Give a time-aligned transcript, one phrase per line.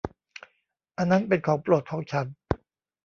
[0.97, 2.27] อันนั้นเป็นของโปรดของฉัน!